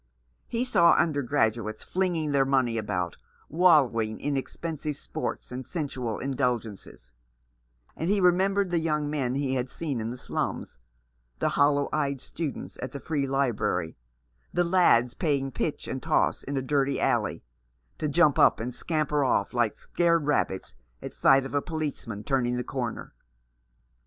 He 0.47 0.65
saw 0.65 0.93
undergraduates 0.97 1.83
flinging 1.83 2.31
their 2.31 2.43
money 2.43 2.79
about, 2.79 3.17
wallowing 3.49 4.19
in 4.19 4.35
expensive 4.35 4.97
sports 4.97 5.51
and 5.51 5.63
sensual 5.67 6.17
indulgences; 6.17 7.11
and 7.95 8.09
he 8.09 8.19
remem 8.19 8.55
bered 8.55 8.71
the 8.71 8.79
young 8.79 9.11
men 9.11 9.35
he 9.35 9.53
had 9.53 9.69
seen 9.69 10.01
in 10.01 10.09
the 10.09 10.17
slums— 10.17 10.79
the 11.37 11.49
hollow 11.49 11.87
eyed 11.93 12.19
students 12.19 12.79
at 12.81 12.93
the 12.93 12.99
Free 12.99 13.27
Library— 13.27 13.95
the 14.55 14.63
lads 14.63 15.13
playing 15.13 15.51
pitch 15.51 15.87
and 15.87 16.01
toss 16.01 16.41
in 16.41 16.57
a 16.57 16.63
dirty 16.63 16.99
alley,' 16.99 17.43
to 17.99 18.07
jump 18.09 18.39
up 18.39 18.59
and 18.59 18.73
scamper 18.73 19.23
off 19.23 19.53
like 19.53 19.77
scared 19.77 20.25
rabbits 20.25 20.73
at 21.03 21.13
sight 21.13 21.45
of 21.45 21.53
a 21.53 21.61
policeman 21.61 22.23
turning 22.23 22.57
the 22.57 22.63
corner. 22.63 23.13